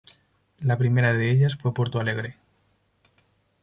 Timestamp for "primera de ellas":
0.79-1.57